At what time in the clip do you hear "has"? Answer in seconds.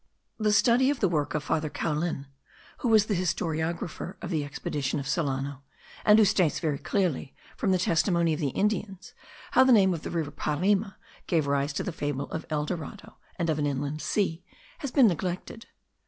14.79-14.89